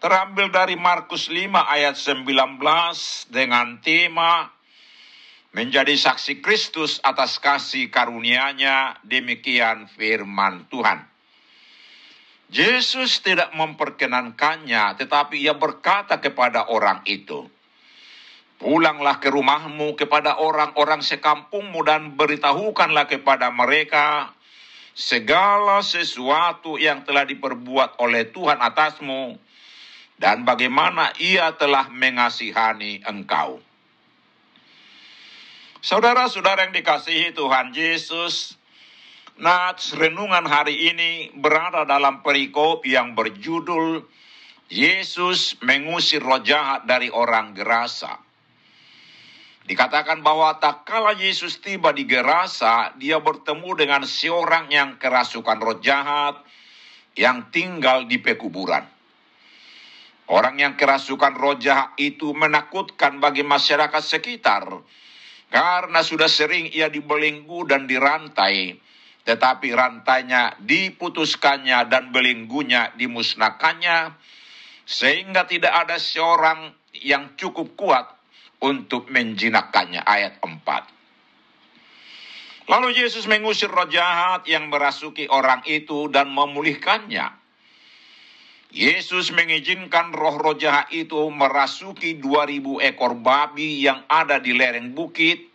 [0.00, 2.56] terambil dari Markus 5 ayat 19
[3.28, 4.48] dengan tema
[5.52, 11.04] menjadi saksi Kristus atas kasih karunia-Nya demikian firman Tuhan.
[12.48, 17.46] Yesus tidak memperkenankannya tetapi ia berkata kepada orang itu,
[18.60, 24.36] Pulanglah ke rumahmu kepada orang-orang sekampungmu dan beritahukanlah kepada mereka
[24.92, 29.49] segala sesuatu yang telah diperbuat oleh Tuhan atasmu
[30.20, 33.64] dan bagaimana ia telah mengasihani engkau.
[35.80, 38.60] Saudara-saudara yang dikasihi Tuhan Yesus,
[39.40, 44.04] Nats renungan hari ini berada dalam perikop yang berjudul
[44.68, 48.20] Yesus mengusir roh jahat dari orang Gerasa.
[49.64, 55.80] Dikatakan bahwa tak kala Yesus tiba di Gerasa, dia bertemu dengan seorang yang kerasukan roh
[55.80, 56.44] jahat
[57.16, 58.99] yang tinggal di pekuburan.
[60.30, 64.62] Orang yang kerasukan roh jahat itu menakutkan bagi masyarakat sekitar
[65.50, 68.78] karena sudah sering ia dibelenggu dan dirantai,
[69.26, 74.14] tetapi rantainya diputuskannya dan belenggunya dimusnahkannya,
[74.86, 78.06] sehingga tidak ada seorang yang cukup kuat
[78.62, 80.06] untuk menjinakkannya.
[80.06, 82.70] Ayat 4.
[82.70, 87.39] Lalu Yesus mengusir roh jahat yang merasuki orang itu dan memulihkannya.
[88.70, 95.50] Yesus mengizinkan roh-roh jahat itu merasuki 2000 ekor babi yang ada di lereng bukit.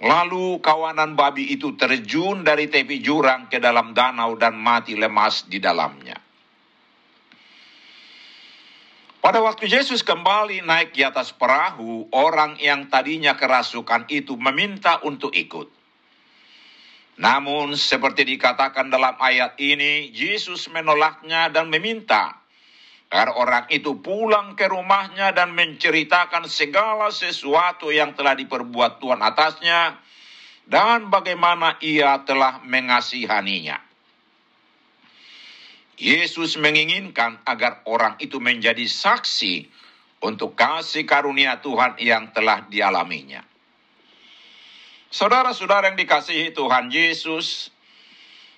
[0.00, 5.60] Lalu kawanan babi itu terjun dari tepi jurang ke dalam danau dan mati lemas di
[5.60, 6.16] dalamnya.
[9.20, 15.34] Pada waktu Yesus kembali naik di atas perahu, orang yang tadinya kerasukan itu meminta untuk
[15.36, 15.75] ikut.
[17.16, 22.44] Namun seperti dikatakan dalam ayat ini, Yesus menolaknya dan meminta
[23.06, 29.96] agar orang itu pulang ke rumahnya dan menceritakan segala sesuatu yang telah diperbuat Tuhan atasnya
[30.66, 33.78] dan bagaimana ia telah mengasihaninya.
[35.96, 39.64] Yesus menginginkan agar orang itu menjadi saksi
[40.20, 43.40] untuk kasih karunia Tuhan yang telah dialaminya.
[45.16, 47.72] Saudara-saudara yang dikasihi Tuhan Yesus,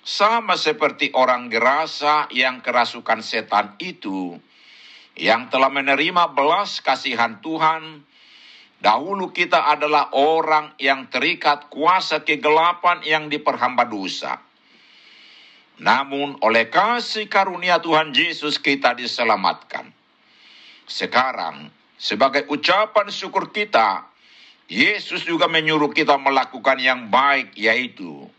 [0.03, 4.35] sama seperti orang gerasa yang kerasukan setan itu,
[5.15, 8.03] yang telah menerima belas kasihan Tuhan,
[8.83, 14.43] dahulu kita adalah orang yang terikat kuasa kegelapan yang diperhamba dosa.
[15.79, 19.95] Namun oleh kasih karunia Tuhan Yesus kita diselamatkan.
[20.83, 24.08] Sekarang, sebagai ucapan syukur kita,
[24.69, 28.29] Yesus juga menyuruh kita melakukan yang baik, yaitu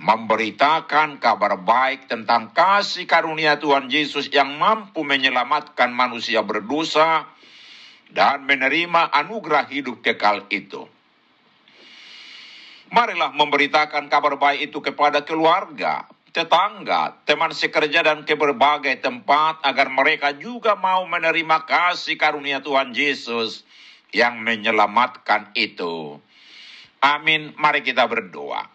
[0.00, 7.28] memberitakan kabar baik tentang kasih karunia Tuhan Yesus yang mampu menyelamatkan manusia berdosa
[8.08, 10.88] dan menerima anugerah hidup kekal itu.
[12.88, 19.92] Marilah memberitakan kabar baik itu kepada keluarga, tetangga, teman sekerja dan ke berbagai tempat agar
[19.92, 23.68] mereka juga mau menerima kasih karunia Tuhan Yesus
[24.14, 26.18] yang menyelamatkan itu.
[27.04, 27.54] Amin.
[27.56, 28.66] Mari kita berdoa.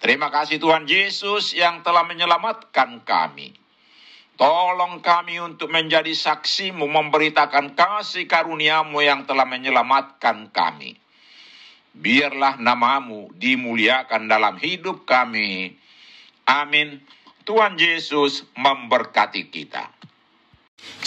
[0.00, 3.52] Terima kasih Tuhan Yesus yang telah menyelamatkan kami.
[4.40, 10.96] Tolong kami untuk menjadi saksimu memberitakan kasih karuniamu yang telah menyelamatkan kami.
[11.92, 15.76] Biarlah namamu dimuliakan dalam hidup kami
[16.50, 16.98] Amin.
[17.46, 19.86] Tuhan Yesus memberkati kita.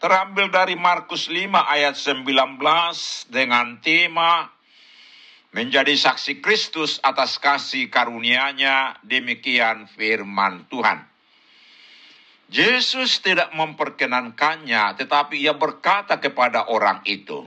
[0.00, 2.56] terambil dari Markus 5 ayat 19
[3.28, 4.48] dengan tema
[5.52, 11.04] menjadi saksi Kristus atas kasih karunia-Nya demikian firman Tuhan.
[12.48, 17.44] Yesus tidak memperkenankannya tetapi ia berkata kepada orang itu,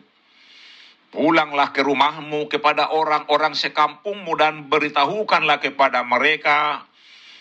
[1.10, 6.86] Pulanglah ke rumahmu kepada orang-orang sekampungmu dan beritahukanlah kepada mereka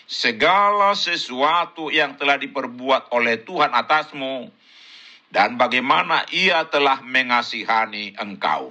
[0.05, 4.62] segala sesuatu yang telah diperbuat oleh Tuhan atasmu
[5.33, 8.69] dan bagaimana ia telah mengasihani engkau.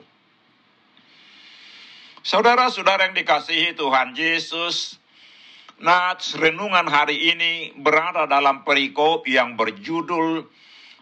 [2.23, 5.03] Saudara-saudara yang dikasihi Tuhan Yesus,
[5.83, 10.47] Nats renungan hari ini berada dalam perikop yang berjudul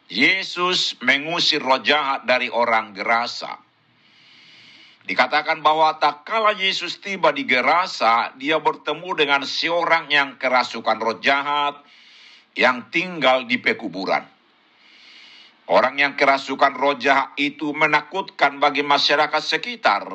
[0.08, 3.60] Yesus mengusir roh jahat dari orang Gerasa.
[5.04, 11.20] Dikatakan bahwa tak kala Yesus tiba di Gerasa, dia bertemu dengan seorang yang kerasukan roh
[11.20, 11.84] jahat
[12.56, 14.39] yang tinggal di pekuburan.
[15.68, 20.06] Orang yang kerasukan roh jahat itu menakutkan bagi masyarakat sekitar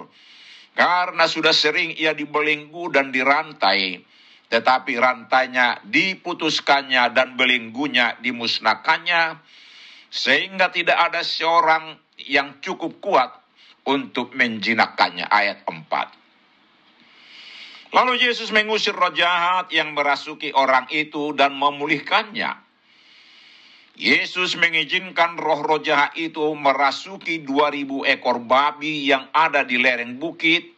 [0.75, 4.03] karena sudah sering ia dibelenggu dan dirantai,
[4.51, 9.39] tetapi rantainya diputuskannya dan belenggunya dimusnahkannya,
[10.11, 13.31] sehingga tidak ada seorang yang cukup kuat
[13.87, 15.31] untuk menjinakkannya.
[15.31, 17.95] Ayat 4.
[17.95, 22.64] Lalu Yesus mengusir roh jahat yang merasuki orang itu dan memulihkannya.
[23.95, 30.75] Yesus mengizinkan roh-roh jahat itu merasuki 2000 ekor babi yang ada di lereng bukit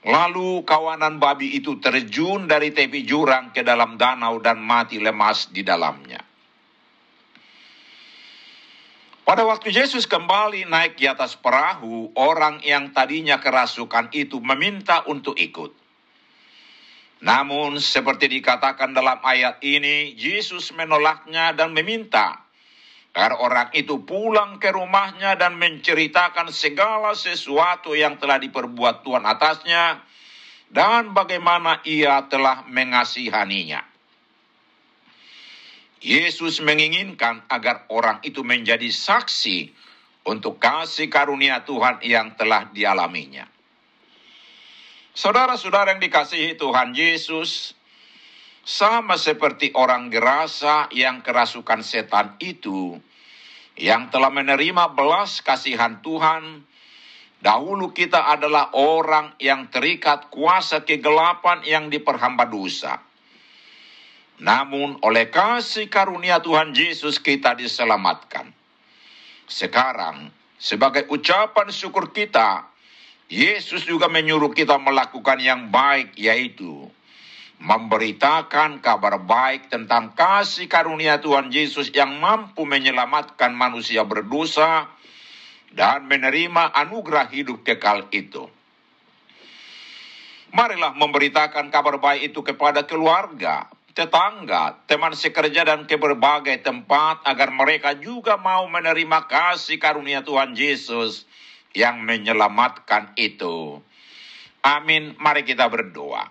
[0.00, 5.60] Lalu kawanan babi itu terjun dari tepi jurang ke dalam danau dan mati lemas di
[5.60, 6.24] dalamnya.
[9.28, 15.36] Pada waktu Yesus kembali naik di atas perahu, orang yang tadinya kerasukan itu meminta untuk
[15.36, 15.76] ikut.
[17.20, 22.48] Namun, seperti dikatakan dalam ayat ini, Yesus menolaknya dan meminta
[23.10, 29.98] agar orang itu pulang ke rumahnya dan menceritakan segala sesuatu yang telah diperbuat Tuhan atasnya
[30.70, 33.82] dan bagaimana ia telah mengasihaninya.
[36.00, 39.68] Yesus menginginkan agar orang itu menjadi saksi
[40.24, 43.44] untuk kasih karunia Tuhan yang telah dialaminya.
[45.20, 47.76] Saudara-saudara yang dikasihi Tuhan Yesus,
[48.64, 52.96] sama seperti orang gerasa yang kerasukan setan itu,
[53.76, 56.64] yang telah menerima belas kasihan Tuhan,
[57.36, 63.04] dahulu kita adalah orang yang terikat kuasa kegelapan yang diperhamba dosa.
[64.40, 68.48] Namun oleh kasih karunia Tuhan Yesus kita diselamatkan.
[69.44, 72.69] Sekarang, sebagai ucapan syukur kita,
[73.30, 76.90] Yesus juga menyuruh kita melakukan yang baik, yaitu
[77.62, 84.90] memberitakan kabar baik tentang kasih karunia Tuhan Yesus yang mampu menyelamatkan manusia berdosa
[85.70, 88.50] dan menerima anugerah hidup kekal itu.
[90.50, 97.54] Marilah memberitakan kabar baik itu kepada keluarga, tetangga, teman sekerja dan ke berbagai tempat agar
[97.54, 101.29] mereka juga mau menerima kasih karunia Tuhan Yesus
[101.74, 103.78] yang menyelamatkan itu.
[104.60, 105.16] Amin.
[105.16, 106.28] Mari kita berdoa.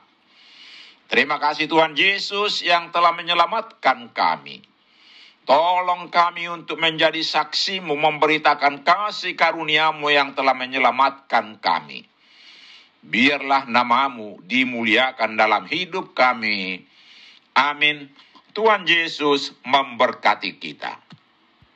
[1.10, 4.62] Terima kasih Tuhan Yesus yang telah menyelamatkan kami.
[5.50, 12.06] Tolong kami untuk menjadi saksimu memberitakan kasih karuniamu yang telah menyelamatkan kami.
[13.02, 16.86] Biarlah namamu dimuliakan dalam hidup kami.
[17.58, 18.14] Amin.
[18.54, 21.02] Tuhan Yesus memberkati kita.